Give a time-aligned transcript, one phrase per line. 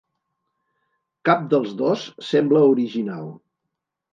[1.29, 3.29] Cap dels dos sembla original.